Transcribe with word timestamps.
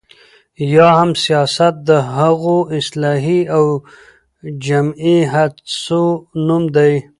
یا 0.75 0.87
هم 0.99 1.11
سياست 1.25 1.73
د 1.89 1.89
هغو 2.17 2.57
اصلاحي 2.79 3.39
او 3.55 3.65
جمعي 4.65 5.17
هڅو 5.33 6.03
نوم 6.47 6.63
دی، 6.75 6.93